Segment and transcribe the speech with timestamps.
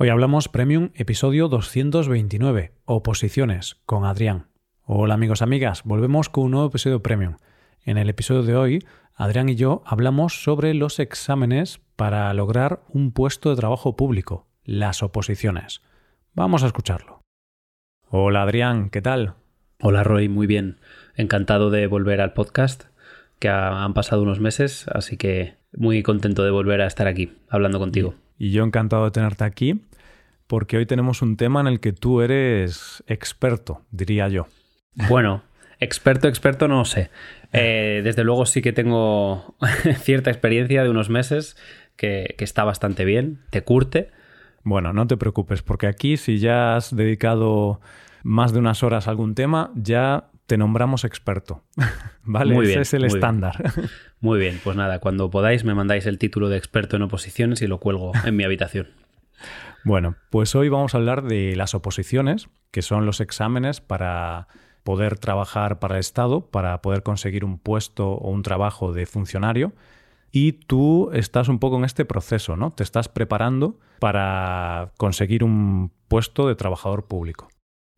[0.00, 4.46] Hoy hablamos Premium, episodio 229, Oposiciones, con Adrián.
[4.84, 7.38] Hola amigos, amigas, volvemos con un nuevo episodio Premium.
[7.84, 13.10] En el episodio de hoy, Adrián y yo hablamos sobre los exámenes para lograr un
[13.10, 15.82] puesto de trabajo público, las oposiciones.
[16.32, 17.22] Vamos a escucharlo.
[18.08, 19.34] Hola Adrián, ¿qué tal?
[19.80, 20.78] Hola Roy, muy bien.
[21.16, 22.84] Encantado de volver al podcast,
[23.40, 27.80] que han pasado unos meses, así que muy contento de volver a estar aquí hablando
[27.80, 28.14] contigo.
[28.38, 29.82] Y yo encantado de tenerte aquí
[30.48, 34.46] porque hoy tenemos un tema en el que tú eres experto, diría yo.
[35.08, 35.42] Bueno,
[35.78, 37.10] experto, experto no sé.
[37.52, 39.54] Eh, desde luego sí que tengo
[40.00, 41.56] cierta experiencia de unos meses
[41.96, 44.10] que, que está bastante bien, te curte.
[44.64, 47.80] Bueno, no te preocupes, porque aquí si ya has dedicado
[48.22, 51.62] más de unas horas a algún tema, ya te nombramos experto.
[52.24, 52.54] ¿Vale?
[52.54, 53.72] Muy Ese es el muy estándar.
[53.76, 53.88] Bien.
[54.20, 57.68] Muy bien, pues nada, cuando podáis me mandáis el título de experto en oposiciones y
[57.68, 58.88] lo cuelgo en mi habitación.
[59.84, 64.48] Bueno, pues hoy vamos a hablar de las oposiciones, que son los exámenes para
[64.82, 69.72] poder trabajar para el Estado, para poder conseguir un puesto o un trabajo de funcionario.
[70.32, 72.72] Y tú estás un poco en este proceso, ¿no?
[72.72, 77.48] Te estás preparando para conseguir un puesto de trabajador público.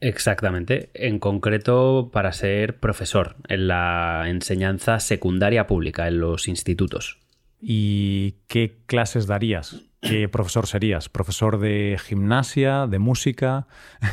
[0.01, 7.19] Exactamente, en concreto para ser profesor en la enseñanza secundaria pública en los institutos.
[7.61, 9.83] ¿Y qué clases darías?
[10.01, 11.11] ¿Qué profesor serías?
[11.11, 13.67] ¿Profesor de gimnasia, de música?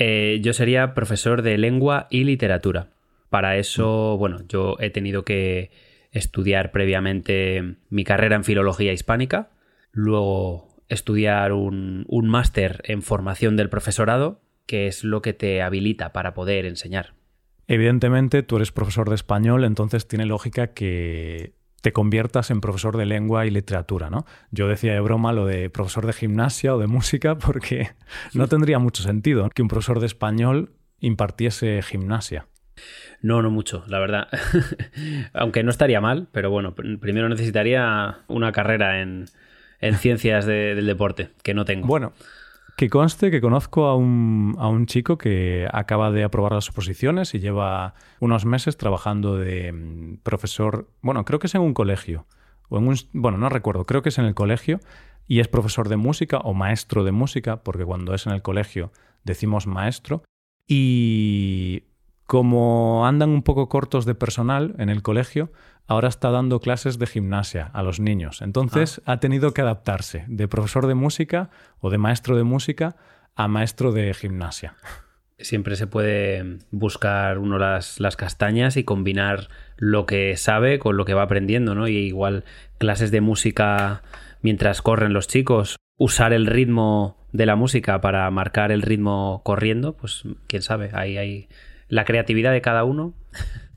[0.00, 2.90] Eh, yo sería profesor de lengua y literatura.
[3.30, 5.72] Para eso, bueno, yo he tenido que
[6.12, 9.48] estudiar previamente mi carrera en filología hispánica,
[9.90, 16.12] luego estudiar un, un máster en formación del profesorado, que es lo que te habilita
[16.12, 17.14] para poder enseñar.
[17.66, 23.06] Evidentemente, tú eres profesor de español, entonces tiene lógica que te conviertas en profesor de
[23.06, 24.26] lengua y literatura, ¿no?
[24.50, 27.90] Yo decía de broma lo de profesor de gimnasia o de música porque
[28.34, 32.46] no tendría mucho sentido que un profesor de español impartiese gimnasia.
[33.22, 34.28] No, no mucho, la verdad.
[35.32, 39.26] Aunque no estaría mal, pero bueno, primero necesitaría una carrera en,
[39.80, 41.86] en ciencias de, del deporte, que no tengo.
[41.86, 42.12] Bueno,
[42.78, 47.34] que conste que conozco a un, a un, chico que acaba de aprobar las oposiciones
[47.34, 52.28] y lleva unos meses trabajando de mm, profesor, bueno, creo que es en un colegio,
[52.68, 54.78] o en un, bueno, no recuerdo, creo que es en el colegio,
[55.26, 58.92] y es profesor de música o maestro de música, porque cuando es en el colegio
[59.24, 60.22] decimos maestro,
[60.68, 61.82] y
[62.28, 65.50] como andan un poco cortos de personal en el colegio,
[65.86, 68.42] ahora está dando clases de gimnasia a los niños.
[68.42, 69.12] Entonces ah.
[69.12, 71.48] ha tenido que adaptarse de profesor de música
[71.80, 72.96] o de maestro de música
[73.34, 74.76] a maestro de gimnasia.
[75.38, 81.06] Siempre se puede buscar uno las, las castañas y combinar lo que sabe con lo
[81.06, 81.88] que va aprendiendo, ¿no?
[81.88, 82.44] Y igual
[82.76, 84.02] clases de música
[84.42, 89.96] mientras corren los chicos, usar el ritmo de la música para marcar el ritmo corriendo,
[89.96, 91.48] pues quién sabe, ahí hay
[91.88, 93.14] la creatividad de cada uno.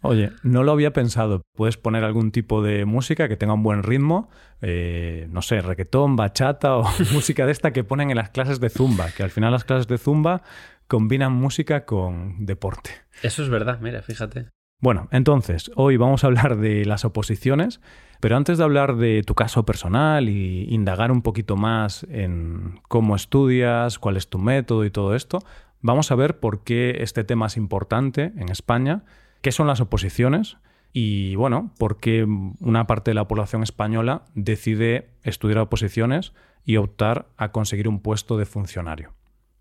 [0.04, 1.44] Oye, no lo había pensado.
[1.56, 4.30] Puedes poner algún tipo de música que tenga un buen ritmo,
[4.62, 6.84] eh, no sé, reggaetón, bachata o
[7.14, 9.88] música de esta que ponen en las clases de zumba, que al final las clases
[9.88, 10.42] de zumba
[10.88, 12.92] combinan música con deporte.
[13.22, 14.48] Eso es verdad, mira, fíjate.
[14.82, 17.82] Bueno, entonces, hoy vamos a hablar de las oposiciones,
[18.20, 23.16] pero antes de hablar de tu caso personal y indagar un poquito más en cómo
[23.16, 25.44] estudias, cuál es tu método y todo esto,
[25.82, 29.04] Vamos a ver por qué este tema es importante en España,
[29.42, 30.58] qué son las oposiciones
[30.94, 36.34] y, bueno, por qué una parte de la población española decide estudiar oposiciones
[36.66, 39.14] y optar a conseguir un puesto de funcionario.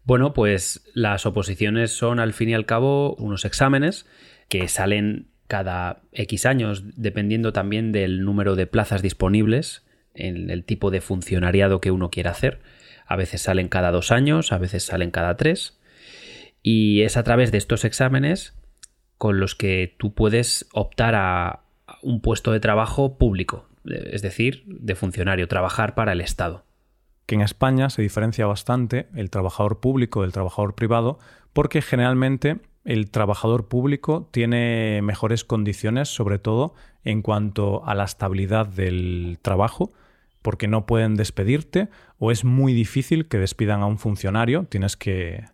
[0.05, 4.07] Bueno, pues las oposiciones son al fin y al cabo unos exámenes
[4.49, 10.91] que salen cada X años, dependiendo también del número de plazas disponibles en el tipo
[10.91, 12.61] de funcionariado que uno quiera hacer.
[13.07, 15.80] A veces salen cada dos años, a veces salen cada tres.
[16.63, 18.55] Y es a través de estos exámenes
[19.19, 21.61] con los que tú puedes optar a
[22.03, 26.65] un puesto de trabajo público, es decir, de funcionario, trabajar para el Estado.
[27.27, 31.19] Que en España se diferencia bastante el trabajador público del trabajador privado
[31.53, 36.75] porque generalmente el trabajador público tiene mejores condiciones, sobre todo
[37.05, 39.93] en cuanto a la estabilidad del trabajo,
[40.43, 45.45] porque no pueden despedirte o es muy difícil que despidan a un funcionario, tienes que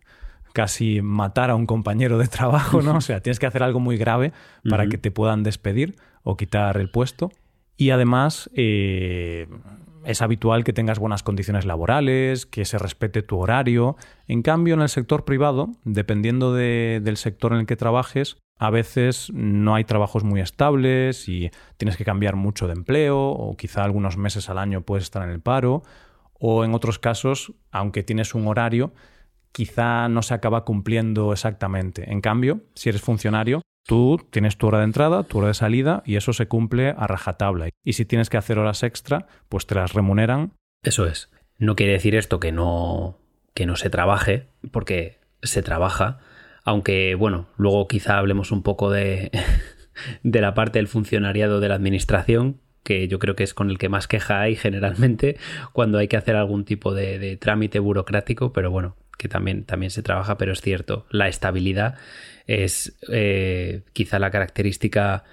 [0.57, 2.95] casi matar a un compañero de trabajo, ¿no?
[2.97, 4.33] O sea, tienes que hacer algo muy grave
[4.67, 7.29] para que te puedan despedir o quitar el puesto.
[7.77, 9.45] Y además eh,
[10.03, 13.97] es habitual que tengas buenas condiciones laborales, que se respete tu horario.
[14.27, 18.71] En cambio, en el sector privado, dependiendo de, del sector en el que trabajes, a
[18.71, 23.83] veces no hay trabajos muy estables y tienes que cambiar mucho de empleo o quizá
[23.83, 25.83] algunos meses al año puedes estar en el paro
[26.39, 28.91] o en otros casos, aunque tienes un horario,
[29.51, 32.11] quizá no se acaba cumpliendo exactamente.
[32.11, 36.03] En cambio, si eres funcionario, tú tienes tu hora de entrada, tu hora de salida
[36.05, 37.69] y eso se cumple a rajatabla.
[37.83, 40.53] Y si tienes que hacer horas extra, pues te las remuneran.
[40.83, 41.31] Eso es.
[41.57, 43.17] No quiere decir esto que no
[43.53, 46.19] que no se trabaje, porque se trabaja,
[46.63, 49.31] aunque bueno, luego quizá hablemos un poco de
[50.23, 53.77] de la parte del funcionariado de la administración, que yo creo que es con el
[53.77, 55.37] que más queja hay generalmente
[55.73, 60.03] cuando hay que hacer algún tipo de, trámite burocrático, pero bueno, que también, también se
[60.03, 61.95] trabaja, pero es cierto, la estabilidad
[62.45, 65.23] es eh, quizá la característica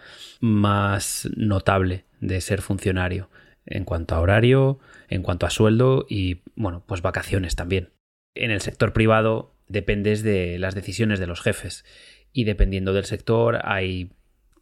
[0.41, 3.31] más notable de ser funcionario
[3.67, 4.79] en cuanto a horario,
[5.09, 7.91] en cuanto a sueldo y, bueno, pues vacaciones también.
[8.35, 11.85] En el sector privado dependes de las decisiones de los jefes
[12.33, 14.11] y dependiendo del sector hay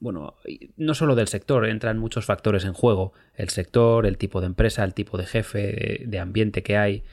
[0.02, 0.34] bueno,
[0.76, 3.12] no solo del sector, entran muchos factores en juego.
[3.36, 7.04] El sector, el tipo de empresa, el tipo de jefe, de, ambiente que hay.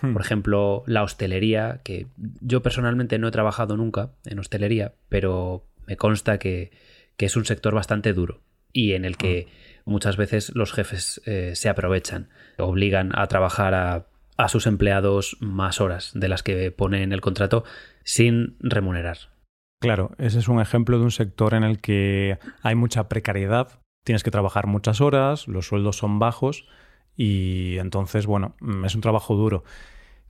[0.00, 0.12] Hmm.
[0.12, 2.06] Por ejemplo, la hostelería, que
[2.40, 6.70] yo personalmente no he trabajado nunca en hostelería, pero me consta que,
[7.18, 8.40] es un sector bastante duro
[8.72, 9.80] y en el que ah.
[9.86, 12.28] muchas veces los jefes eh, se aprovechan,
[12.58, 14.06] obligan a trabajar a,
[14.36, 17.64] a sus empleados más horas de las que pone en el contrato
[18.04, 19.18] sin remunerar.
[19.80, 24.22] Claro, ese es un ejemplo de un sector en el que hay mucha precariedad, tienes
[24.22, 26.66] que trabajar muchas horas, los sueldos son bajos
[27.16, 29.64] y entonces, bueno, mm, es un trabajo duro.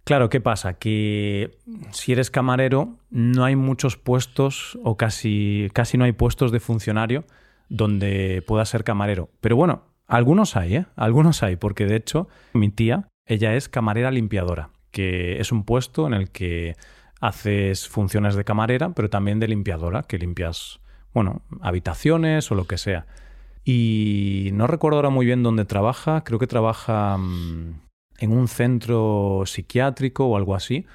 [0.04, 0.74] Claro, ¿qué pasa?
[0.74, 1.58] Que
[1.90, 7.24] si eres camarero no hay muchos puestos o casi, casi no hay puestos de funcionario
[7.68, 9.30] donde puedas ser camarero.
[9.40, 10.86] Pero bueno, algunos hay, ¿eh?
[10.94, 16.06] Algunos hay, porque de hecho mi tía, ella es camarera limpiadora, que es un puesto
[16.06, 16.76] en el que
[17.20, 20.78] haces funciones de camarera, pero también de limpiadora, que limpias,
[21.12, 23.06] bueno, habitaciones o lo que sea.
[23.68, 27.80] Y no recuerdo ahora muy bien dónde trabaja, creo que trabaja mm,
[28.18, 30.86] en un centro psiquiátrico o algo así.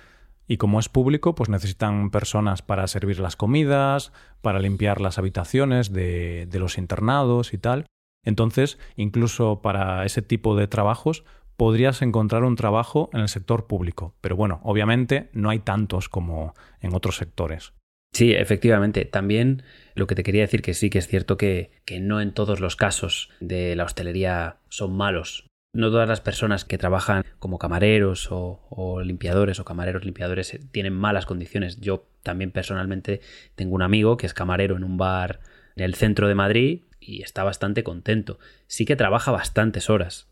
[0.47, 5.91] Y como es público, pues necesitan personas para servir las comidas, para limpiar las habitaciones
[5.91, 7.87] de, de los internados y tal.
[8.23, 11.25] Entonces, incluso para ese tipo de trabajos,
[11.57, 14.15] podrías encontrar un trabajo en el sector público.
[14.21, 17.73] Pero bueno, obviamente no hay tantos como en otros sectores.
[18.13, 19.05] Sí, efectivamente.
[19.05, 19.63] También
[19.95, 21.71] lo que te quería decir que sí que es cierto que,
[22.01, 25.47] no en todos los casos de la hostelería son malos.
[25.73, 30.93] No todas las personas que trabajan como camareros o, limpiadores o camareros limpiadores eh, tienen
[30.93, 31.79] malas condiciones.
[31.79, 33.21] Yo también personalmente
[33.55, 35.39] tengo un amigo que es camarero en un bar
[35.77, 38.37] en el centro de Madrid y está bastante contento.
[38.67, 40.27] Sí que trabaja bastantes horas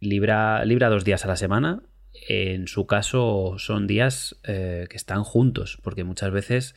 [0.00, 1.82] libra, libra dos días a la semana.
[2.28, 6.74] En su caso son días eh, que están juntos, porque muchas veces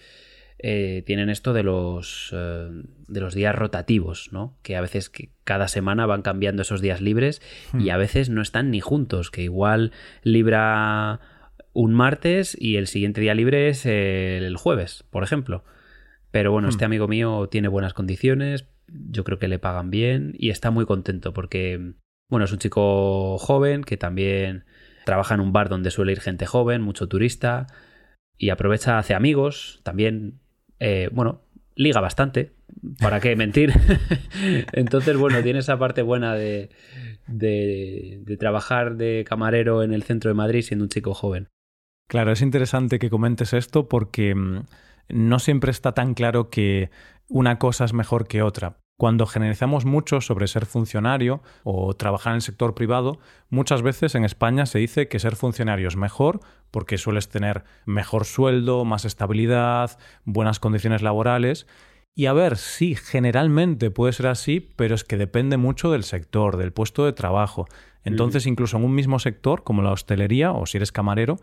[0.59, 2.69] eh, tienen esto de los, eh,
[3.07, 4.57] de los días rotativos, ¿no?
[4.63, 7.41] Que a veces que cada semana van cambiando esos días libres
[7.73, 7.91] y hmm.
[7.91, 9.91] a veces no están ni juntos, que igual
[10.23, 11.19] libra
[11.73, 15.63] un martes y el siguiente día libre es el jueves, por ejemplo.
[16.31, 16.87] Pero bueno, este hmm.
[16.87, 21.33] amigo mío tiene buenas condiciones, yo creo que le pagan bien y está muy contento
[21.33, 21.93] porque
[22.29, 24.65] bueno, es un chico joven que también
[25.05, 27.67] trabaja en un bar donde suele ir gente joven, mucho turista,
[28.37, 30.39] y aprovecha, hace amigos, también,
[30.79, 31.41] eh, bueno,
[31.75, 32.53] liga bastante,
[32.99, 33.73] ¿para qué mentir?
[34.73, 36.69] Entonces, bueno, tiene esa parte buena de,
[37.27, 41.49] de, de trabajar de camarero en el centro de Madrid siendo un chico joven.
[42.07, 44.65] Claro, es interesante que comentes esto porque mm,
[45.09, 46.89] no siempre está tan claro que
[47.27, 48.77] una cosa es mejor que otra.
[48.99, 54.25] Cuando generalizamos mucho sobre ser funcionario o trabajar en el sector privado, muchas veces en
[54.25, 56.39] España se dice que ser funcionario es mejor
[56.71, 61.67] porque sueles tener mejor sueldo, más estabilidad, buenas condiciones laborales.
[62.15, 66.57] Y a ver, sí, generalmente puede ser así, pero es que depende mucho del sector,
[66.57, 67.67] del puesto de trabajo.
[68.03, 71.37] Entonces, incluso en un mismo sector, como la hostelería o si eres camarero,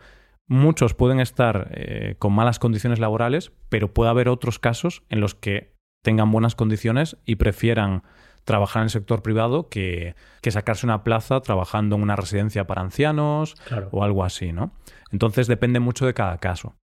[0.49, 5.37] muchos pueden estar eh, con malas condiciones laborales, pero puede haber otros casos en los
[5.37, 5.73] que
[6.04, 8.02] tengan buenas condiciones y prefieran
[8.44, 10.14] trabajar en el sector privado que,
[10.49, 13.56] sacarse una plaza trabajando en una residencia para ancianos
[13.90, 14.73] o algo así, ¿no?
[15.11, 16.76] Entonces depende mucho de cada caso.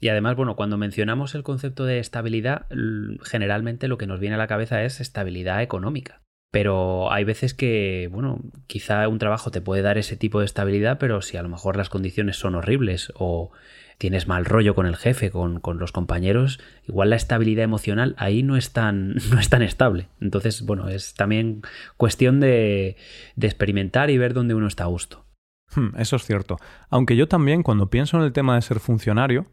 [0.00, 2.66] Y además, bueno, cuando mencionamos el concepto de estabilidad,
[3.22, 6.23] generalmente lo que nos viene a la cabeza es estabilidad económica.
[6.54, 10.98] Pero hay veces que, bueno, quizá un trabajo te puede dar ese tipo de estabilidad,
[11.00, 13.50] pero si a lo mejor las condiciones son horribles o
[13.98, 18.56] tienes mal rollo con el jefe, con, los compañeros, igual la estabilidad emocional ahí no
[18.56, 20.06] es tan, no es tan estable.
[20.20, 21.62] Entonces, bueno, es también
[21.96, 22.96] cuestión de,
[23.34, 25.24] de experimentar y ver dónde uno está a gusto.
[25.74, 26.58] Hmm, eso es cierto.
[26.88, 29.46] Aunque yo también, cuando pienso en el tema de ser funcionario,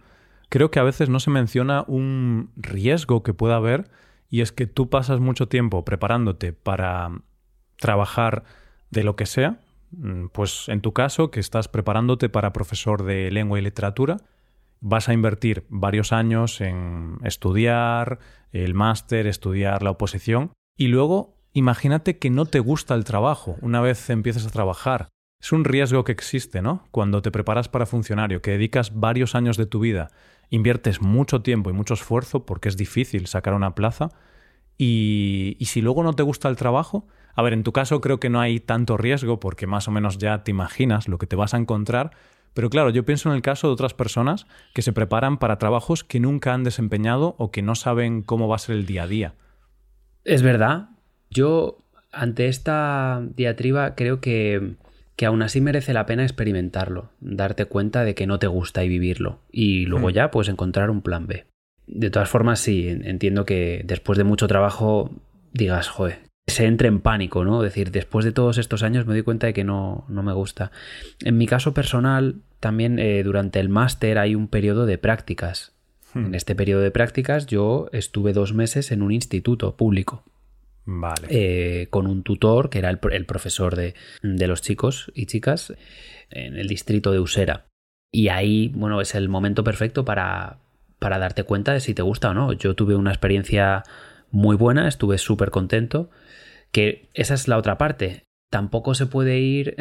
[0.50, 3.90] creo que a veces no se menciona un riesgo que pueda haber
[4.32, 7.12] y es que tú pasas mucho tiempo preparándote para
[7.78, 8.44] trabajar
[8.90, 9.60] de lo que sea,
[9.92, 14.18] Mm, pues en tu caso, que estás preparándote para profesor de lengua y literatura,
[14.80, 18.20] vas a invertir varios años en estudiar
[18.52, 23.82] el máster, estudiar la oposición y luego imagínate que no te gusta el trabajo una
[23.82, 25.10] vez empiezas a trabajar.
[25.40, 26.84] Es un riesgo que existe, ¿no?
[26.92, 30.10] Cuando te preparas para funcionario, que dedicas varios años de tu vida,
[30.52, 34.10] inviertes mucho tiempo y mucho esfuerzo porque es difícil sacar una plaza
[34.78, 38.20] y, y si luego no te gusta el trabajo, a ver, en tu caso creo
[38.20, 41.36] que no hay tanto riesgo porque más o menos ya te imaginas lo que te
[41.36, 42.12] vas a encontrar,
[42.54, 46.04] pero claro, yo pienso en el caso de otras personas que se preparan para trabajos
[46.04, 49.08] que nunca han desempeñado o que no saben cómo va a ser el día a
[49.08, 49.36] día.
[50.26, 50.90] Es verdad.
[51.30, 51.78] Yo,
[52.12, 54.76] ante esta diatriba, creo que,
[55.16, 58.90] que aún así merece la pena experimentarlo, darte cuenta de que no te gusta y
[58.90, 60.14] vivirlo, y luego hmm.
[60.14, 61.46] ya, pues encontrar un plan B.
[61.88, 65.12] De todas formas, sí, entiendo que después de mucho trabajo
[65.52, 67.64] digas, joder, se entre en pánico, ¿no?
[67.64, 70.34] Es decir, después de todos estos años me doy cuenta de que no, no me
[70.34, 70.72] gusta.
[71.24, 75.74] En mi caso personal, también eh, durante el máster hay un periodo de prácticas.
[76.14, 76.28] Hmm.
[76.28, 80.24] En este periodo de prácticas yo estuve dos meses en un instituto público.
[80.86, 81.28] Vale.
[81.30, 85.74] Eh, con un tutor que era el, profesor de, de, los chicos y chicas
[86.30, 87.68] en el distrito de Usera.
[88.12, 90.58] Y ahí, bueno, es el momento perfecto para,
[91.00, 92.54] para darte cuenta de si te gusta o no.
[92.54, 93.84] Yo tuve una experiencia
[94.32, 96.10] muy buena, estuve súper contento
[96.72, 98.24] que esa es la otra parte.
[98.50, 99.76] Tampoco se puede ir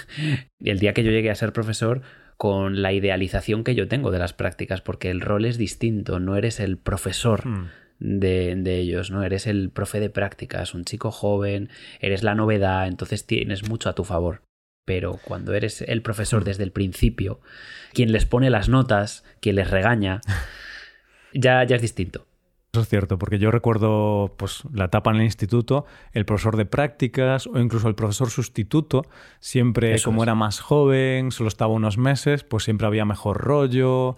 [0.60, 2.02] el día que yo llegue a ser profesor
[2.36, 6.36] con la idealización que yo tengo de las prácticas, porque el rol es distinto, no
[6.36, 7.46] eres el profesor.
[7.46, 7.68] Hmm.
[8.06, 9.22] De, de, ellos, ¿no?
[9.22, 11.70] Eres el profe de prácticas, un chico joven,
[12.00, 14.42] eres la novedad, entonces tienes mucho a tu favor.
[14.84, 17.40] Pero cuando eres el profesor desde el principio,
[17.94, 20.20] quien les pone las notas, quien les regaña,
[21.32, 22.26] ya, ya es distinto.
[22.74, 26.66] Eso es cierto, porque yo recuerdo pues, la etapa en el instituto, el profesor de
[26.66, 29.06] prácticas o incluso el profesor sustituto,
[29.38, 34.16] siempre como era más joven, solo estaba unos meses, pues siempre había mejor rollo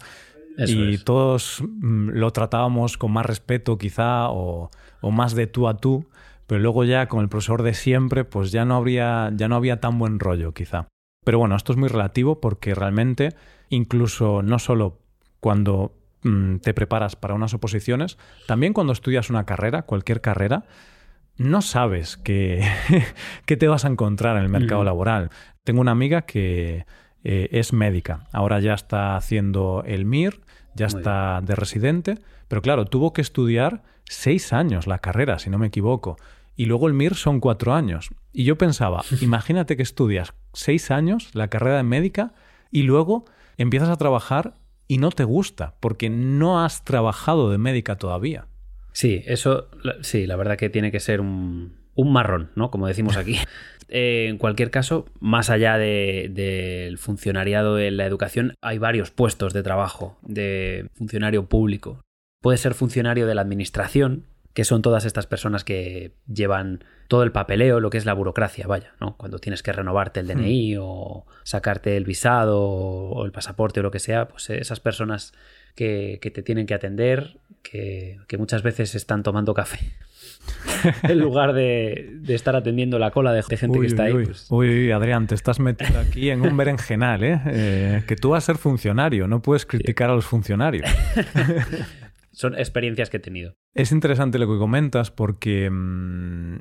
[0.57, 4.71] y todos mm, lo tratábamos con más respeto quizá o,
[5.01, 6.07] o, más de tú a tú,
[6.47, 9.79] pero luego ya con el profesor de siempre, pues ya no, habría, ya no había
[9.79, 10.87] tan buen rollo quizá.
[11.23, 13.35] Pero bueno, esto es muy relativo porque realmente
[13.69, 14.99] incluso no solo
[15.39, 20.65] cuando Mm, te preparas para unas oposiciones, también cuando estudias una carrera, cualquier carrera,
[21.37, 22.67] no sabes qué,
[23.45, 25.29] te vas a encontrar en el mercado laboral.
[25.63, 26.85] Tengo una amiga que
[27.29, 30.39] eh, es médica, ahora ya está haciendo el MIR,
[30.75, 35.57] ya está de residente, pero claro, tuvo que estudiar seis años la carrera, si no
[35.57, 36.15] me equivoco,
[36.55, 38.11] y luego el MIR son cuatro años.
[38.31, 42.33] Y yo pensaba, imagínate que estudias seis años la carrera de médica
[42.71, 43.25] y luego
[43.57, 44.55] empiezas a trabajar
[44.87, 48.47] y no te gusta porque no has trabajado de médica todavía.
[48.93, 49.67] Sí, eso,
[49.99, 52.71] sí, la verdad que tiene que ser un, marrón, ¿no?
[52.71, 53.37] Como decimos aquí.
[53.89, 59.63] Eh, en cualquier caso, más allá del funcionariado de la educación, hay varios puestos de
[59.63, 62.01] trabajo de funcionario público.
[62.41, 67.31] Puede ser funcionario de la administración, que son todas estas personas que llevan todo el
[67.31, 69.15] papeleo, lo que es la burocracia, vaya, ¿no?
[69.15, 70.79] Cuando tienes que renovarte el DNI hmm.
[70.81, 75.33] o sacarte el visado o el pasaporte o lo que sea, pues esas personas
[75.77, 79.79] que, te tienen que atender, que, muchas veces están tomando café.
[81.03, 84.13] en lugar de, estar atendiendo la cola de, gente que está ahí.
[84.13, 87.41] Pues uy, Adrián, te estás metiendo aquí en un berenjenal, ¿eh?
[87.45, 88.03] ¿eh?
[88.07, 90.89] Que tú vas a ser funcionario, no puedes criticar a los funcionarios.
[92.31, 93.53] son experiencias que he tenido.
[93.73, 96.57] Es interesante lo que comentas porque mm,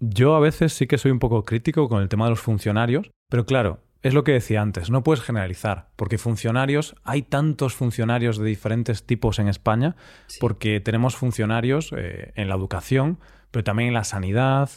[0.00, 3.10] yo a veces sí que soy un poco crítico con el tema de los funcionarios,
[3.28, 8.38] pero claro, es lo que decía antes, no puedes generalizar, porque funcionarios, hay tantos funcionarios
[8.38, 9.96] de diferentes tipos en España,
[10.40, 13.18] porque tenemos funcionarios eh, en la educación,
[13.50, 14.70] pero también en la sanidad,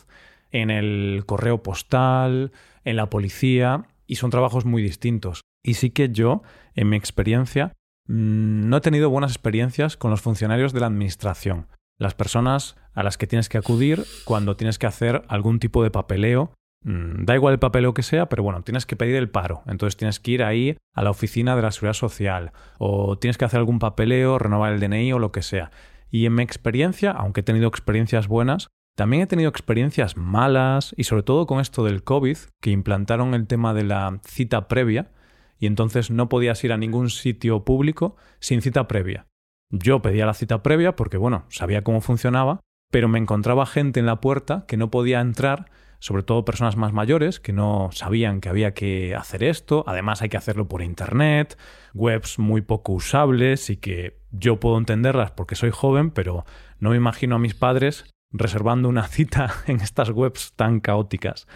[0.51, 2.51] en el correo postal,
[2.83, 5.41] en la policía, y son trabajos muy distintos.
[5.63, 6.41] Y sí que yo,
[6.75, 7.73] en mi experiencia,
[8.09, 11.67] Mm, no he tenido buenas experiencias con los funcionarios de la administración,
[11.99, 15.91] las personas a las que tienes que acudir cuando tienes que hacer algún tipo de
[15.91, 16.51] papeleo.
[16.83, 19.63] Mm, da igual el papeleo que sea, pero bueno, tienes que pedir el paro.
[19.67, 23.45] Entonces tienes que ir ahí a la oficina de la seguridad social o tienes que
[23.45, 25.71] hacer algún papeleo, renovar el DNI o lo que sea.
[26.09, 31.05] Y en mi experiencia, aunque he tenido experiencias buenas, también he tenido experiencias malas y
[31.05, 35.11] sobre todo con esto del COVID, que implantaron el tema de la cita previa,
[35.59, 39.27] y entonces no podías ir a ningún sitio público sin cita previa.
[39.71, 42.59] Yo pedía la cita previa porque, bueno, sabía cómo funcionaba,
[42.91, 45.69] pero me encontraba gente en la puerta que no podía entrar,
[45.99, 50.29] sobre todo personas más mayores que no sabían que había que hacer esto, además hay
[50.29, 51.57] que hacerlo por Internet,
[51.93, 56.45] webs muy poco usables y que yo puedo entenderlas porque soy joven, pero
[56.79, 61.47] no me imagino a mis padres reservando una cita en estas webs tan caóticas.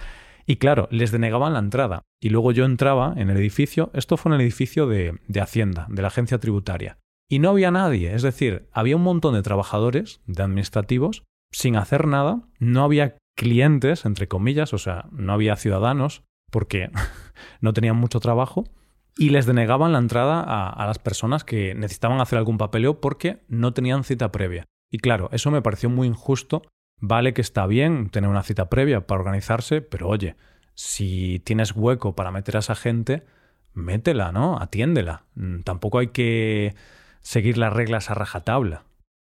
[0.45, 2.01] Y claro, les denegaban la entrada.
[2.21, 5.87] Y luego yo entraba en el edificio, esto fue en el edificio de, de Hacienda,
[5.89, 6.97] de la agencia tributaria.
[7.29, 12.07] Y no había nadie, es decir, había un montón de trabajadores, de administrativos, sin hacer
[12.07, 16.89] nada, no había clientes, entre comillas, o sea, no había ciudadanos, porque
[17.61, 18.65] no tenían mucho trabajo,
[19.17, 23.73] y les denegaban la entrada a, las personas que necesitaban hacer algún papeleo porque no
[23.73, 24.65] tenían cita previa.
[24.91, 26.63] Y claro, eso me pareció muy injusto.
[26.99, 30.35] Vale que está bien tener una cita previa para organizarse, pero oye,
[30.73, 33.23] si tienes hueco para meter a esa gente,
[33.73, 34.59] métela, ¿no?
[34.59, 35.25] Atiéndela.
[35.35, 36.73] Mm, tampoco hay que
[37.21, 38.85] seguir las reglas a rajatabla.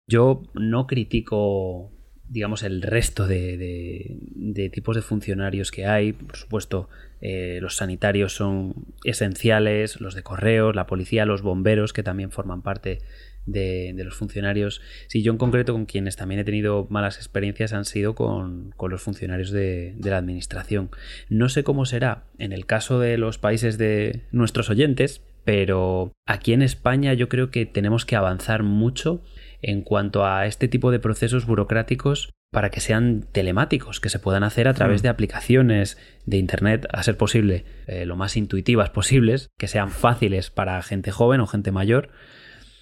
[0.07, 1.91] Yo no critico
[2.29, 4.19] digamos, el resto de,
[4.71, 6.13] tipos de funcionarios que hay.
[6.13, 6.89] Por supuesto,
[7.21, 12.61] eh, los sanitarios son esenciales, los de correos, la policía, los bomberos, que también forman
[12.61, 12.99] parte
[13.45, 14.81] de, los funcionarios.
[15.07, 18.91] Sí, yo en concreto con quienes también he tenido malas experiencias han sido con, con
[18.91, 20.91] los funcionarios de, de la administración.
[21.29, 26.53] No sé cómo será en el caso de los países de nuestros oyentes, pero aquí
[26.53, 29.23] en España yo creo que tenemos que avanzar mucho
[29.61, 34.43] en cuanto a este tipo de procesos burocráticos para que sean telemáticos, que se puedan
[34.43, 35.03] hacer a través mm.
[35.03, 40.49] de aplicaciones de Internet, a ser posible, eh, lo más intuitivas posibles, que sean fáciles
[40.49, 42.09] para gente joven o gente mayor.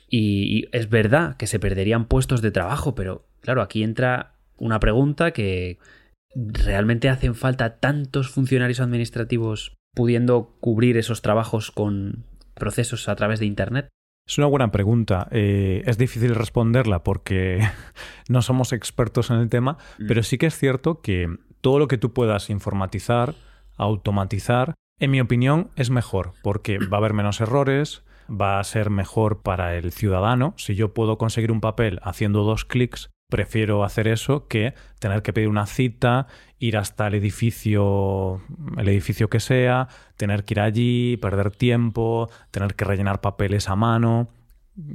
[0.10, 5.32] Y, es verdad que se perderían puestos de trabajo, pero claro, aquí entra una pregunta
[5.32, 5.80] que
[6.34, 13.48] realmente hacen falta tantos funcionarios administrativos pudiendo cubrir esos trabajos con procesos a través de
[13.48, 13.90] Internet.
[14.28, 15.28] Es una buena pregunta.
[15.32, 17.62] Eh, es difícil responderla porque
[18.30, 20.08] no somos expertos en el tema, mm.
[20.08, 23.36] pero sí que es cierto que todo lo que tú puedas informatizar,
[23.78, 28.90] automatizar, en mi opinión es mejor porque va a haber menos errores, va a ser
[28.90, 30.54] mejor para el ciudadano.
[30.58, 35.34] Si yo puedo conseguir un papel haciendo dos clics, prefiero hacer eso que tener que
[35.34, 36.28] pedir una cita,
[36.60, 38.42] ir hasta el edificio,
[38.78, 43.76] el edificio que sea, tener que ir allí, perder tiempo, tener que rellenar papeles a
[43.76, 44.30] mano,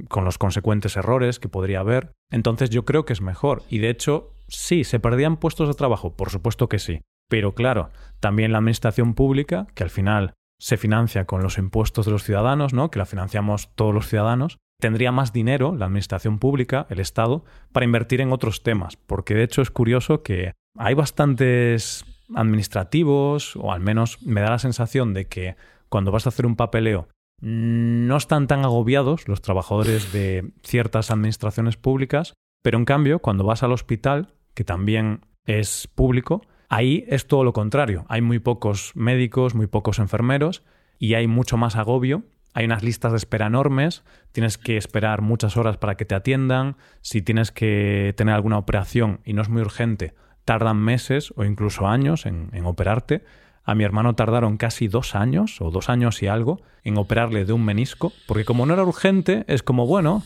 [0.07, 2.11] con los consecuentes errores que podría haber.
[2.31, 3.63] Entonces yo creo que es mejor.
[3.69, 7.01] Y de hecho, sí, se perdían puestos de trabajo, por supuesto que sí.
[7.29, 12.11] Pero claro, también la administración pública, que al final se financia con los impuestos de
[12.11, 12.91] los ciudadanos, ¿no?
[12.91, 17.85] Que la financiamos todos los ciudadanos, tendría más dinero, la administración pública, el Estado, para
[17.85, 18.95] invertir en otros temas.
[18.95, 22.05] Porque de hecho es curioso que hay bastantes
[22.35, 25.55] administrativos, o al menos me da la sensación de que
[25.89, 27.07] cuando vas a hacer un papeleo
[27.41, 32.33] no están tan agobiados los trabajadores de ciertas administraciones públicas,
[32.63, 37.51] pero en cambio cuando vas al hospital, que también es público, ahí es todo lo
[37.51, 38.05] contrario.
[38.07, 40.63] Hay muy pocos médicos, muy pocos enfermeros
[40.99, 42.23] y hay mucho más agobio.
[42.53, 46.77] Hay unas listas de espera enormes, tienes que esperar muchas horas para que te atiendan,
[47.01, 50.13] si tienes que tener alguna operación y no es muy urgente,
[50.45, 53.23] tardan meses o incluso años en, operarte.
[53.63, 57.53] A mi hermano tardaron casi dos años o dos años y algo en operarle de
[57.53, 60.23] un menisco, porque como no era urgente, es como, bueno,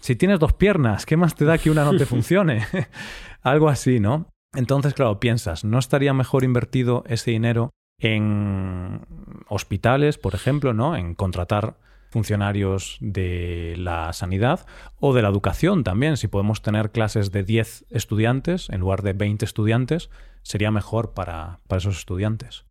[0.00, 2.66] si tienes dos piernas, ¿qué más te da que una no te funcione?
[3.42, 4.26] algo así, ¿no?
[4.54, 9.02] Entonces, claro, piensas, ¿no estaría mejor invertido ese dinero en
[9.48, 10.96] hospitales, por ejemplo, ¿no?
[10.96, 11.76] En contratar
[12.10, 16.16] funcionarios de la sanidad o de la educación también.
[16.16, 20.10] Si podemos tener clases de 10 estudiantes en lugar de 20 estudiantes,
[20.42, 22.66] sería mejor para, para esos estudiantes.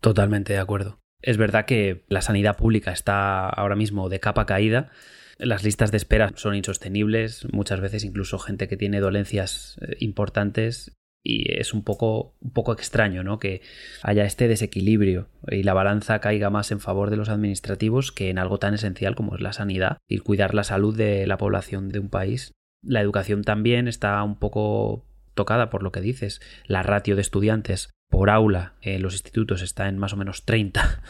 [0.00, 0.98] Totalmente de acuerdo.
[1.20, 4.90] Es verdad que la sanidad pública está ahora mismo de capa caída.
[5.38, 10.95] Las listas de espera son insostenibles, muchas veces incluso gente que tiene dolencias eh, importantes
[11.26, 13.38] y es un poco, un poco extraño ¿no?
[13.38, 13.60] que
[14.02, 18.38] haya este desequilibrio y la balanza caiga más en favor de los administrativos que en
[18.38, 21.98] algo tan esencial como es la sanidad y cuidar la salud de la población de
[21.98, 22.52] un país.
[22.84, 26.40] La educación también está un poco tocada por lo que dices.
[26.66, 31.02] La ratio de estudiantes por aula en los institutos está en más o menos 30,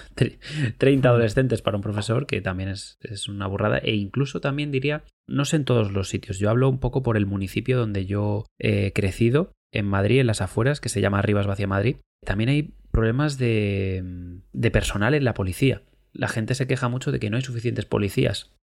[0.79, 3.79] 30 adolescentes para un profesor, que también es, es, una burrada.
[3.79, 7.19] E incluso también diría, no sé en todos los sitios, yo hablo un poco por
[7.19, 11.47] el municipio donde yo he crecido en Madrid, en las afueras, que se llama Rivas
[11.47, 15.83] Vacía Madrid, también hay problemas de, de personal en la policía.
[16.13, 18.57] La gente se queja mucho de que no hay suficientes policías.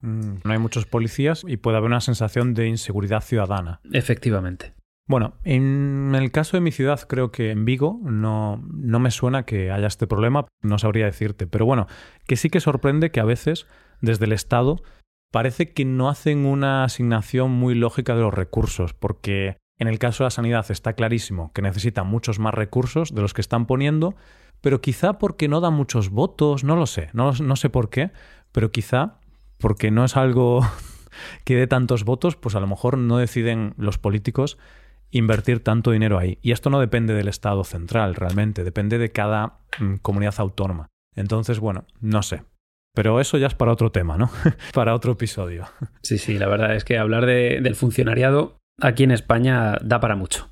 [0.00, 3.80] Mm, no hay muchos policías y puede haber una sensación de inseguridad ciudadana.
[3.92, 4.74] Efectivamente.
[5.06, 9.42] Bueno, en el caso de mi ciudad, creo que en Vigo no, no me suena
[9.44, 11.48] que haya este problema, no sabría decirte.
[11.48, 11.88] Pero bueno,
[12.26, 13.66] que sí que sorprende que a veces
[14.00, 14.76] desde el Estado
[15.32, 20.22] parece que no hacen una asignación muy lógica de los recursos, porque en el caso
[20.22, 24.14] de la sanidad está clarísimo que necesita muchos más recursos de los que están poniendo,
[24.60, 28.10] pero quizá porque no da muchos votos, no lo sé, no, no sé por qué,
[28.52, 29.16] pero quizá
[29.58, 30.60] porque no es algo
[31.44, 34.58] que dé tantos votos, pues a lo mejor no deciden los políticos
[35.10, 36.38] invertir tanto dinero ahí.
[36.42, 40.88] Y esto no depende del Estado central, realmente, depende de cada mm, comunidad autónoma.
[41.16, 42.44] Entonces, bueno, no sé.
[42.94, 44.30] Pero eso ya es para otro tema, ¿no?
[44.74, 45.64] para otro episodio.
[46.02, 50.50] Sí, sí, la verdad es que hablar del funcionariado aquí en España da para mucho.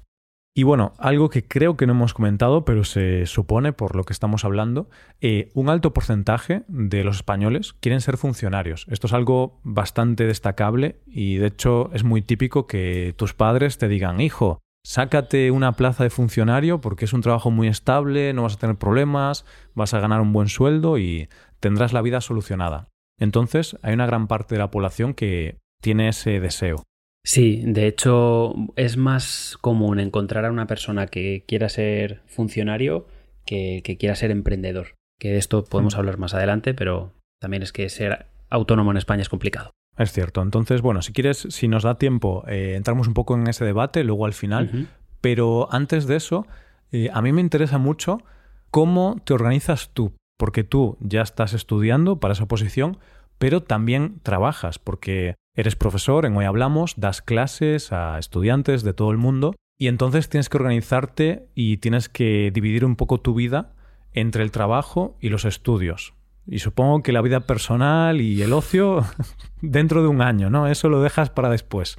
[0.58, 4.12] Y bueno, algo que creo que no hemos comentado, pero se supone por lo que
[4.12, 8.84] estamos hablando, eh, un alto porcentaje de los españoles quieren ser funcionarios.
[8.90, 13.86] Esto es algo bastante destacable y de hecho es muy típico que tus padres te
[13.86, 18.56] digan, hijo, sácate una plaza de funcionario porque es un trabajo muy estable, no vas
[18.56, 21.28] a tener problemas, vas a ganar un buen sueldo y
[21.60, 22.88] tendrás la vida solucionada.
[23.20, 26.82] Entonces hay una gran parte de la población que tiene ese deseo.
[27.24, 33.06] Sí, de hecho es más común encontrar a una persona que quiera ser funcionario
[33.44, 34.94] que que quiera ser emprendedor.
[35.20, 35.98] Que de esto podemos mm.
[35.98, 39.72] hablar más adelante, pero también es que ser autónomo en España es complicado.
[39.98, 40.42] Es cierto.
[40.42, 44.04] Entonces, bueno, si quieres, si nos da tiempo, eh, entramos un poco en ese debate,
[44.04, 44.88] luego al final.
[45.20, 46.46] Pero antes de eso,
[46.92, 48.22] eh, a mí me interesa mucho
[48.70, 52.98] cómo te organizas tú, porque tú ya estás estudiando para esa posición,
[53.38, 59.10] pero también trabajas, porque Eres profesor, en Hoy Hablamos, das clases a estudiantes de todo
[59.10, 63.72] el mundo y entonces tienes que organizarte y tienes que dividir un poco tu vida
[64.12, 66.14] entre el trabajo y los estudios.
[66.46, 69.04] Y supongo que la vida personal y el ocio
[69.60, 70.68] dentro de un año, ¿no?
[70.68, 71.98] Eso lo dejas para después.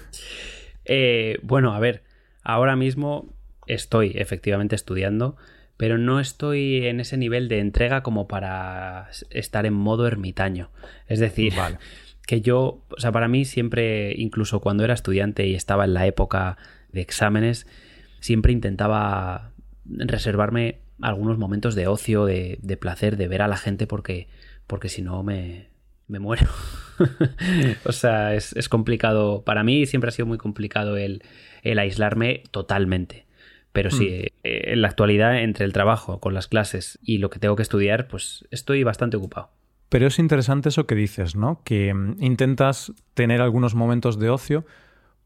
[0.83, 2.03] Eh, bueno, a ver,
[2.43, 3.31] ahora mismo
[3.67, 5.37] estoy efectivamente estudiando,
[5.77, 10.71] pero no estoy en ese nivel de entrega como para estar en modo ermitaño.
[11.07, 11.77] Es decir, vale
[12.25, 16.05] que yo, o sea, para mí siempre, incluso cuando era estudiante y estaba en la
[16.05, 16.57] época
[16.91, 17.67] de exámenes,
[18.19, 19.51] siempre intentaba
[19.85, 24.27] reservarme algunos momentos de ocio, de, placer, de ver a la gente, porque,
[24.67, 25.69] porque si no me,
[26.07, 26.47] me muero.
[27.85, 29.43] o sea, es, complicado.
[29.43, 31.23] Para mí siempre ha sido muy complicado el,
[31.63, 33.25] el aislarme totalmente.
[33.73, 34.25] Pero sí, hmm.
[34.43, 37.63] eh, en la actualidad, entre el trabajo, con las clases y lo que tengo que
[37.63, 39.49] estudiar, pues estoy bastante ocupado.
[39.91, 41.59] Pero es interesante eso que dices, ¿no?
[41.65, 44.65] Que mm, intentas tener algunos momentos de ocio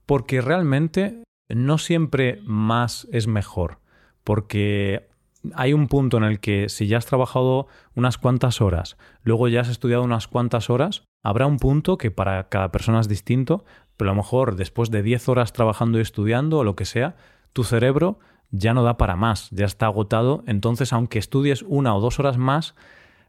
[0.08, 3.78] porque realmente no siempre más es mejor.
[4.24, 5.08] Porque
[5.54, 9.62] hay un punto en el que si ya has trabajado unas cuantas horas, luego ya
[9.62, 13.66] has estudiado unas cuantas horas, habrá un punto que para cada persona es distinto,
[13.98, 17.18] pero a lo mejor después de 10 horas trabajando y estudiando o lo que sea,
[17.54, 18.18] tu cerebro
[18.50, 22.40] ya no da para más, ya está agotado, entonces aunque estudies una o dos horas
[22.40, 22.74] más,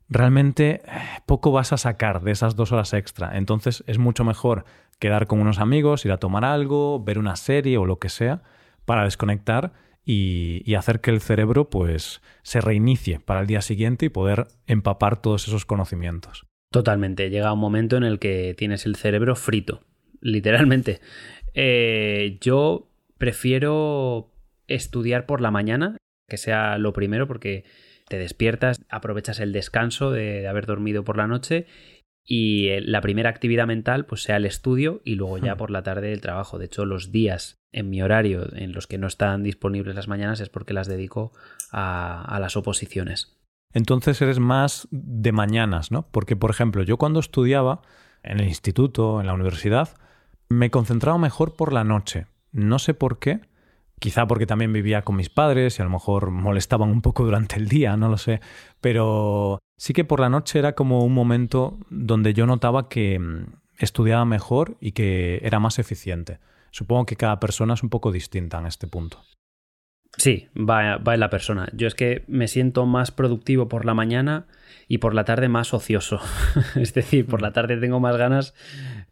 [0.09, 0.91] realmente eh,
[1.27, 3.37] poco vas a sacar de esas dos horas extra.
[3.37, 4.65] Entonces es mucho mejor
[4.99, 8.43] quedar con unos amigos, ir a tomar algo, ver una serie o lo que sea,
[8.85, 9.73] para desconectar
[10.05, 15.21] y, hacer que el cerebro pues se reinicie para el día siguiente y poder empapar
[15.21, 16.47] todos esos conocimientos.
[16.71, 17.29] Totalmente.
[17.29, 19.83] Llega un momento en el que tienes el cerebro frito,
[20.21, 21.01] literalmente.
[21.55, 22.89] Eh, yo
[23.19, 24.33] prefiero
[24.69, 25.97] estudiar por la mañana,
[26.29, 27.65] que sea lo primero, porque
[28.09, 31.67] te despiertas, aprovechas el descanso de, haber dormido por la noche
[32.25, 35.59] y eh, la primera actividad mental pues sea el estudio y luego ya hmm.
[35.59, 36.59] por la tarde el trabajo.
[36.59, 40.41] De hecho, los días en mi horario en los que no están disponibles las mañanas
[40.41, 41.33] es porque las dedico
[41.71, 43.37] a, a las oposiciones.
[43.75, 46.09] Entonces eres más de mañanas, ¿no?
[46.11, 47.83] Porque, por ejemplo, yo cuando estudiaba
[48.23, 49.91] en el instituto, en la universidad,
[50.49, 52.27] me concentraba mejor por la noche.
[52.53, 53.41] No sé por qué,
[53.99, 57.57] Quizá porque también vivía con mis padres y a lo mejor molestaban un poco durante
[57.57, 58.41] el día, no lo sé.
[58.81, 63.47] Pero sí que por la noche era como un momento donde yo notaba que mm,
[63.79, 66.41] estudiaba mejor y que era más eficiente.
[66.71, 69.23] Supongo que cada persona es un poco distinta en este punto.
[70.17, 71.69] Sí, va, va en la persona.
[71.73, 74.47] Yo es que me siento más productivo por la mañana
[74.89, 76.21] y por la tarde más ocioso.
[76.77, 78.55] es decir, por la tarde tengo más ganas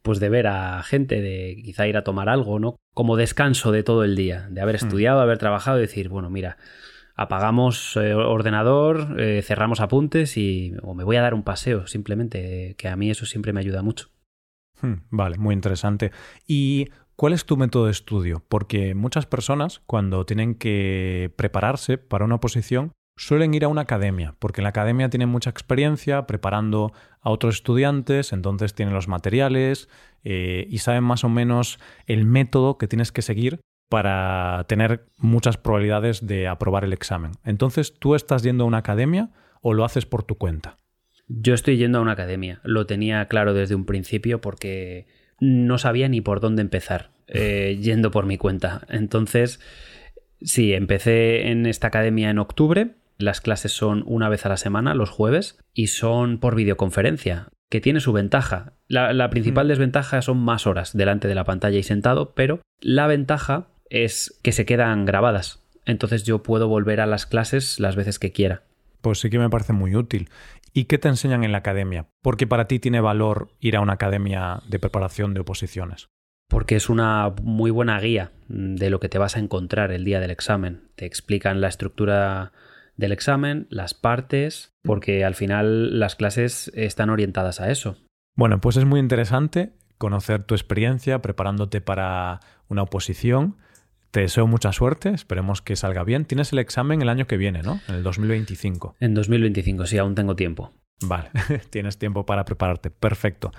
[0.03, 2.77] pues de ver a gente, de quizá ir a tomar algo, ¿no?
[2.95, 4.85] Como descanso de todo el día, de haber mm.
[4.85, 6.59] estudiado, haber trabajado y decir, bueno, mira,
[7.17, 12.75] apagamos eh, ordenador, eh, cerramos apuntes y o me voy a dar un paseo, simplemente,
[12.77, 14.11] que a mí eso siempre me ayuda mucho.
[14.81, 16.13] Hmm, vale, muy interesante.
[16.47, 18.43] ¿Y cuál es tu método de estudio?
[18.49, 24.35] Porque muchas personas, cuando tienen que prepararse para una oposición, suelen ir a una academia,
[24.39, 29.89] porque en la academia tienen mucha experiencia preparando a otros estudiantes, entonces tienen los materiales
[30.25, 35.57] eh, y saben más o menos el método que tienes que seguir para tener muchas
[35.57, 37.33] probabilidades de aprobar el examen.
[37.45, 40.79] Entonces, ¿tú estás yendo a una academia o lo haces por tu cuenta?
[41.29, 42.61] Yo estoy yendo a una academia.
[42.65, 45.07] Lo tenía claro desde un principio porque
[45.41, 48.87] no sabía ni por dónde empezar eh, yendo por mi cuenta.
[48.89, 49.61] Entonces,
[50.43, 54.95] sí, empecé en esta academia en octubre las clases son una vez a la semana,
[54.95, 58.73] los jueves, y son por videoconferencia, que tiene su ventaja.
[58.89, 59.69] La, principal mm.
[59.69, 64.53] desventaja son más horas delante de la pantalla y sentado, pero la ventaja es que
[64.53, 65.63] se quedan grabadas.
[65.87, 68.63] Entonces yo puedo volver a las clases las veces que quiera.
[69.01, 70.29] Pues sí que me parece muy útil.
[70.77, 72.09] ¿Y qué te enseñan en la academia?
[72.21, 76.09] Porque para ti tiene valor ir a una academia de preparación de oposiciones.
[76.49, 80.19] Porque es una muy buena guía de lo que te vas a encontrar el día
[80.19, 80.89] del examen.
[80.97, 82.53] Te explican la estructura
[82.97, 87.97] del examen, las partes, porque al final las clases están orientadas a eso.
[88.37, 93.59] Bueno, pues es muy interesante conocer tu experiencia preparándote para una oposición.
[94.15, 96.25] Te deseo mucha suerte, esperemos que salga bien.
[96.25, 97.81] Tienes el examen el año que viene, ¿no?
[97.89, 98.95] En el 2025.
[99.01, 100.71] En 2025, sí, aún tengo tiempo.
[101.03, 101.31] Vale,
[101.71, 102.93] tienes tiempo para prepararte.
[102.93, 103.51] Perfecto.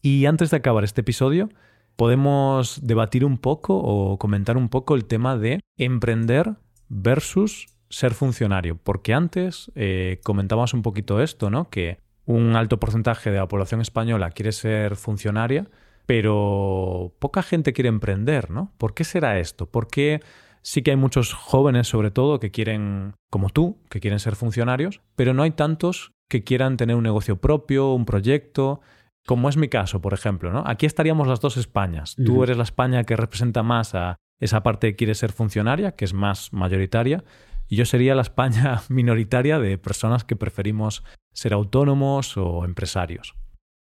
[0.00, 1.50] Y antes de acabar este episodio,
[1.96, 6.54] podemos debatir un poco o comentar un poco el tema de emprender
[6.88, 8.78] versus ser funcionario.
[8.82, 11.68] Porque antes eh, comentábamos un poquito esto, ¿no?
[11.68, 15.68] Que un alto porcentaje de la población española quiere ser funcionaria,
[16.08, 18.72] pero poca gente quiere emprender, ¿no?
[18.78, 19.66] ¿Por qué será esto?
[19.66, 20.22] ¿Por qué
[20.62, 25.02] sí que hay muchos jóvenes, sobre todo, que quieren, como tú, que quieren ser funcionarios,
[25.16, 28.80] pero no hay tantos que quieran tener un negocio propio, un proyecto,
[29.26, 30.64] como es mi caso, por ejemplo, ¿no?
[30.66, 32.16] Aquí estaríamos las dos Españas.
[32.24, 36.06] Tú eres la España que representa más a esa parte que quiere ser funcionaria, que
[36.06, 37.22] es más mayoritaria,
[37.68, 43.34] y yo sería la España minoritaria de personas que preferimos ser autónomos o empresarios.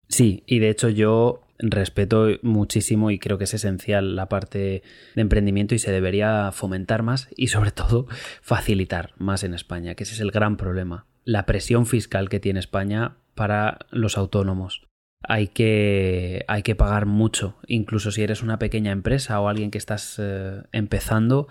[0.09, 4.83] Sí, y de hecho yo respeto muchísimo y creo que es esencial la parte
[5.15, 8.07] de emprendimiento y se debería fomentar más y sobre todo
[8.43, 11.07] facilitar más en España, que ese es el gran problema.
[11.25, 14.87] La presión fiscal que tiene España para los autónomos.
[15.23, 19.79] Hay que, hay que pagar mucho, incluso si eres una pequeña empresa o alguien que
[19.79, 21.49] estás eh, empezando,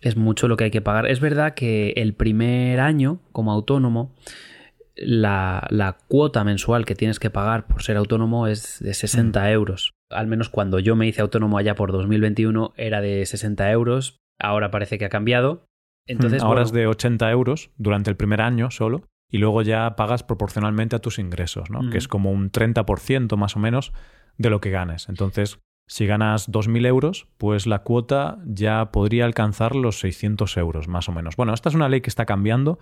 [0.00, 1.06] es mucho lo que hay que pagar.
[1.06, 4.14] Es verdad que el primer año como autónomo,
[4.96, 9.46] la, cuota mensual que tienes que pagar por ser autónomo es de 60 mm.
[9.46, 9.94] euros.
[10.10, 14.18] Al menos cuando yo me hice autónomo allá por 2021 era de 60 euros.
[14.38, 15.66] Ahora parece que ha cambiado.
[16.06, 20.22] Entonces, Ahora es de 80 euros durante el primer año solo y luego ya pagas
[20.22, 21.90] proporcionalmente a tus ingresos, ¿no?
[21.90, 23.92] Que es como un 30% más o menos
[24.36, 25.08] de lo que ganes.
[25.08, 31.08] Entonces, si ganas 2.000 euros, pues la cuota ya podría alcanzar los 600 euros, más
[31.08, 31.36] o menos.
[31.36, 32.78] Bueno, esta es una ley que está cambiando,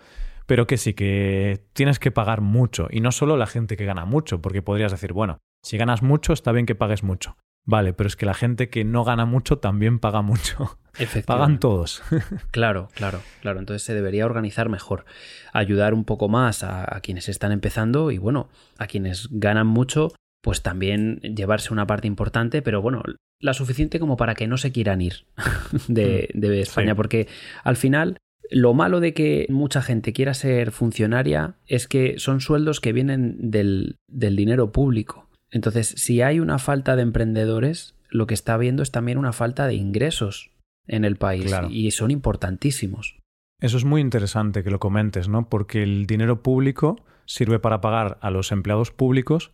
[0.47, 2.89] pero que sí que tienes que pagar mucho.
[2.91, 6.33] Y no solo la gente que gana mucho, porque podrías decir, bueno, si ganas mucho,
[6.33, 7.37] está bien que pagues mucho.
[7.65, 10.79] Vale, pero es que la gente que no gana mucho también paga mucho.
[11.27, 12.03] Pagan todos.
[12.51, 13.61] claro, claro, claro.
[13.61, 15.05] Entonces se debería organizar mejor.
[15.53, 20.13] Ayudar un poco más a, a, quienes están empezando y bueno, a quienes ganan mucho,
[20.43, 23.03] pues también llevarse una parte importante, pero bueno,
[23.39, 25.25] la suficiente como para que no se quieran ir
[25.89, 27.29] de, mm, España, porque
[27.65, 28.19] al final
[28.51, 33.51] lo malo de que mucha gente quiera ser funcionaria es que son sueldos que vienen
[33.51, 35.29] del, dinero público.
[35.51, 39.67] Entonces, si hay una falta de emprendedores, lo que está habiendo es también una falta
[39.67, 40.51] de ingresos
[40.87, 43.17] en el país y son importantísimos.
[43.61, 45.49] Eso es muy interesante que lo comentes, ¿no?
[45.49, 49.53] Porque el dinero público sirve para pagar a los empleados públicos,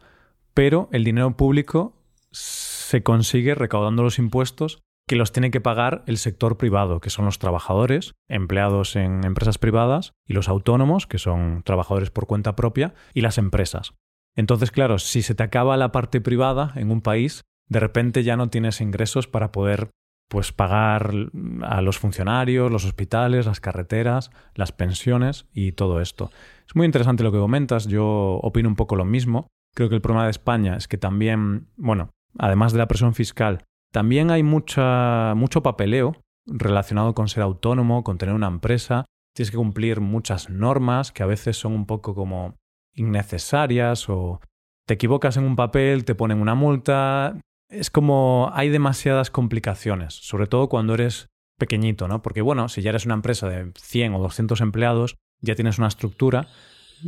[0.59, 6.19] pero el dinero público se consigue recaudando los impuestos que los tiene que pagar el
[6.19, 11.63] sector privado, que son los trabajadores, empleados en empresas privadas, y los autónomos, que son
[11.63, 13.95] trabajadores por cuenta propia, y las empresas.
[14.35, 18.37] Entonces, claro, si se te acaba la parte privada en un país, de repente ya
[18.37, 19.91] no tienes ingresos para poder
[20.29, 21.15] pues pagar
[21.63, 26.33] a los funcionarios, los hospitales, las carreteras, las pensiones y todo esto.
[26.67, 29.47] Es muy interesante lo que comentas, yo opino un poco lo mismo.
[29.79, 33.65] Creo que el problema de España es que también, bueno, además de la presión fiscal,
[33.93, 39.05] también hay mucha, mucho papeleo relacionado con ser autónomo, con tener una empresa.
[39.37, 42.57] Tienes que cumplir muchas normas que a veces son un poco como
[42.95, 44.41] innecesarias o
[44.85, 47.41] te equivocas en un papel, te ponen una multa.
[47.69, 52.21] Es como hay demasiadas complicaciones, sobre todo cuando eres pequeñito, ¿no?
[52.21, 55.87] Porque bueno, si ya eres una empresa de 100 o 200 empleados, ya tienes una
[55.87, 56.49] estructura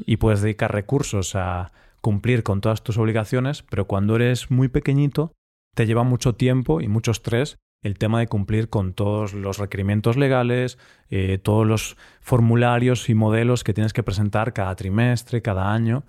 [0.07, 5.33] y puedes dedicar recursos a cumplir con todas tus obligaciones, pero cuando eres muy pequeñito
[5.75, 10.17] te lleva mucho tiempo y mucho estrés el tema de cumplir con todos los requerimientos
[10.17, 16.05] legales, eh, todos los formularios y modelos que tienes que presentar cada trimestre, cada año.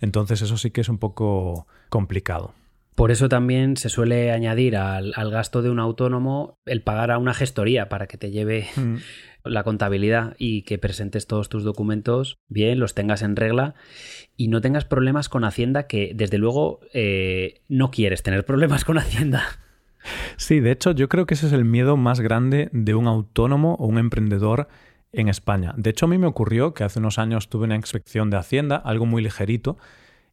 [0.00, 2.52] Entonces eso sí que es un poco complicado.
[2.94, 7.34] Por eso también se suele añadir al, gasto de un autónomo el pagar a una
[7.34, 8.96] gestoría para que te lleve mm.
[9.44, 13.74] La contabilidad y que presentes todos tus documentos bien, los tengas en regla
[14.36, 18.98] y no tengas problemas con Hacienda, que desde luego eh, no quieres tener problemas con
[18.98, 19.44] Hacienda.
[20.36, 23.74] Sí, de hecho yo creo que ese es el miedo más grande de un autónomo
[23.74, 24.68] o un emprendedor
[25.12, 25.74] en España.
[25.76, 28.76] De hecho a mí me ocurrió que hace unos años tuve una inspección de Hacienda,
[28.76, 29.78] algo muy ligerito,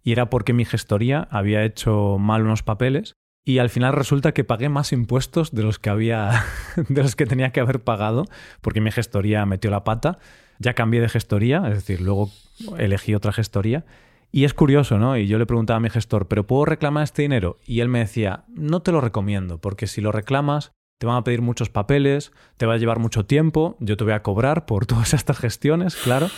[0.03, 4.43] y era porque mi gestoría había hecho mal unos papeles y al final resulta que
[4.43, 6.43] pagué más impuestos de los que había,
[6.89, 8.25] de los que tenía que haber pagado,
[8.61, 10.19] porque mi gestoría metió la pata.
[10.59, 12.29] Ya cambié de gestoría, es decir, luego
[12.77, 13.83] elegí otra gestoría.
[14.31, 15.17] Y es curioso, ¿no?
[15.17, 17.59] Y yo le preguntaba a mi gestor, ¿pero puedo reclamar este dinero?
[17.65, 21.23] Y él me decía, no te lo recomiendo, porque si lo reclamas, te van a
[21.23, 24.85] pedir muchos papeles, te va a llevar mucho tiempo, yo te voy a cobrar por
[24.85, 26.29] todas estas gestiones, claro.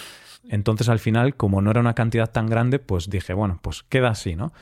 [0.50, 4.10] Entonces al final, como no era una cantidad tan grande, pues dije, bueno, pues queda
[4.10, 4.54] así, ¿no?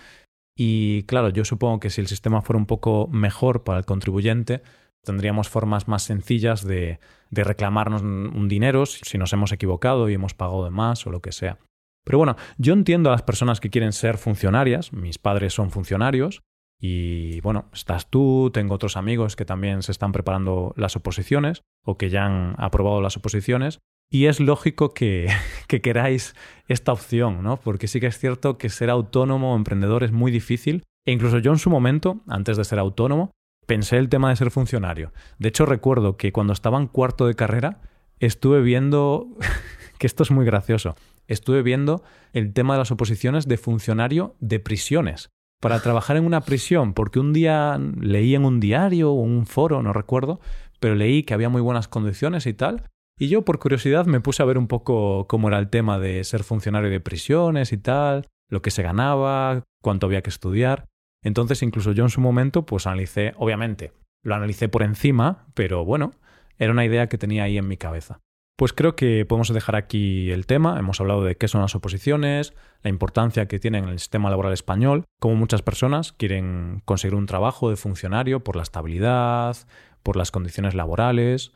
[0.64, 4.62] Y claro, yo supongo que si el sistema fuera un poco mejor para el contribuyente,
[5.04, 7.00] tendríamos formas más sencillas de,
[7.32, 11.20] de reclamarnos un dinero si nos hemos equivocado y hemos pagado de más o lo
[11.20, 11.58] que sea.
[12.06, 16.44] Pero bueno, yo entiendo a las personas que quieren ser funcionarias, mis padres son funcionarios,
[16.80, 21.98] y bueno, estás tú, tengo otros amigos que también se están preparando las oposiciones o
[21.98, 23.80] que ya han aprobado las oposiciones,
[24.12, 25.30] y es lógico que,
[25.68, 26.36] que, queráis
[26.68, 27.58] esta opción, ¿no?
[27.58, 30.84] Porque sí que es cierto que ser autónomo o emprendedor es muy difícil.
[31.08, 33.32] E incluso yo en su momento, antes de ser autónomo,
[33.66, 35.14] pensé el tema de ser funcionario.
[35.40, 37.82] De hecho, recuerdo que cuando estaba en cuarto de carrera,
[38.20, 39.30] estuve viendo,
[39.98, 40.96] que esto es muy gracioso,
[41.28, 45.30] estuve viendo el tema de las oposiciones de funcionario de prisiones.
[45.62, 49.84] Para trabajar en una prisión, porque un día leí en un diario o un foro,
[49.84, 50.42] no recuerdo,
[50.80, 52.84] pero leí que había muy buenas condiciones y tal,
[53.22, 56.24] y yo por curiosidad me puse a ver un poco cómo era el tema de
[56.24, 60.88] ser funcionario de prisiones y tal, lo que se ganaba, cuánto había que estudiar.
[61.24, 66.14] Entonces incluso yo en su momento pues analicé, obviamente, lo analicé por encima, pero bueno,
[66.58, 68.22] era una idea que tenía ahí en mi cabeza.
[68.58, 70.80] Pues creo que podemos dejar aquí el tema.
[70.80, 74.52] Hemos hablado de qué son las oposiciones, la importancia que tienen en el sistema laboral
[74.52, 79.58] español, cómo muchas personas quieren conseguir un trabajo de funcionario por la estabilidad,
[80.02, 81.54] por las condiciones laborales,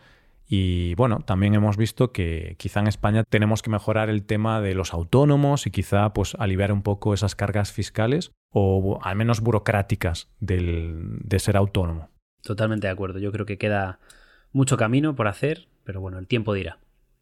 [0.47, 4.75] y bueno, también hemos visto que quizá en España tenemos que mejorar el tema de
[4.75, 10.29] los autónomos y quizá pues aliviar un poco esas cargas fiscales o al menos burocráticas
[10.39, 12.09] del, de ser autónomo.
[12.43, 13.19] Totalmente de acuerdo.
[13.19, 13.99] Yo creo que queda
[14.51, 16.77] mucho camino por hacer, pero bueno, el tiempo dirá.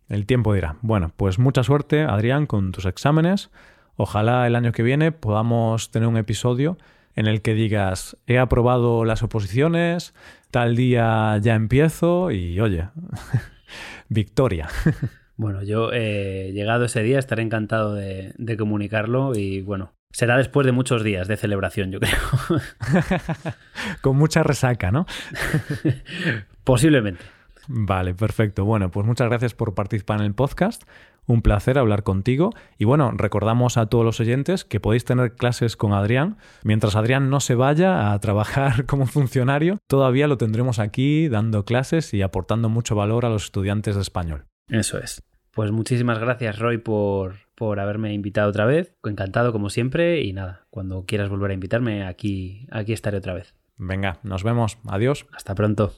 [0.09, 0.77] El tiempo dirá.
[0.81, 3.51] Bueno, pues mucha suerte, Adrián, con tus exámenes.
[3.95, 6.77] Ojalá el año que viene podamos tener un episodio
[7.15, 10.13] en el que digas, he aprobado las oposiciones,
[10.51, 12.89] tal día ya empiezo y oye,
[14.09, 14.69] victoria.
[15.35, 20.71] Bueno, yo eh, llegado ese día estaré encantado de, comunicarlo y bueno, será después de
[20.71, 22.61] muchos días de celebración, yo creo.
[24.01, 25.07] Con mucha resaca, ¿no?
[26.63, 27.23] Posiblemente.
[27.67, 28.63] Vale, perfecto.
[28.63, 30.83] Bueno, pues muchas gracias por participar en el podcast.
[31.25, 32.51] Un placer hablar contigo.
[32.77, 36.37] Y bueno, recordamos a todos los oyentes que podéis tener clases con Adrián.
[36.63, 42.13] Mientras Adrián no se vaya a trabajar como funcionario, todavía lo tendremos aquí dando clases
[42.13, 44.45] y aportando mucho valor a los estudiantes de español.
[44.67, 45.23] Eso es.
[45.51, 48.95] Pues muchísimas gracias, Roy, por, por haberme invitado otra vez.
[49.03, 50.21] Encantado, como siempre.
[50.21, 53.53] Y nada, cuando quieras volver a invitarme, aquí, aquí estaré otra vez.
[53.77, 54.79] Venga, nos vemos.
[54.87, 55.27] Adiós.
[55.31, 55.93] Hasta pronto.